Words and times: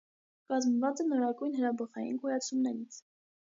Կազմված 0.53 1.03
Է 1.03 1.05
նորագույն 1.09 1.53
հրաբխային 1.59 2.17
գոյացումներից։ 2.25 2.99